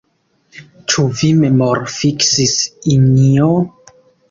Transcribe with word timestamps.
Ĉu 0.93 1.05
vi 1.19 1.29
memorfiksis, 1.43 2.57
Injo? 2.97 3.53